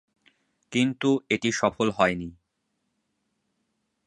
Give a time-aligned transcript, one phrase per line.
[0.71, 2.29] কিন্তু এটি সফল হয়নি।